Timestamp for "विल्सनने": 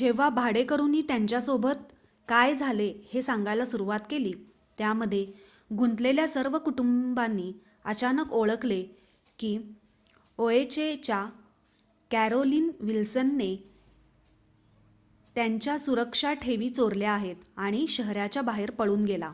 12.80-13.54